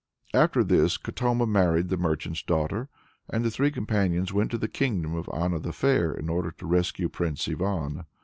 [0.33, 2.89] After this Katoma married the merchant's daughter,
[3.29, 6.65] and the three companions went to the kingdom of Anna the Fair in order to
[6.65, 8.05] rescue Prince Ivan.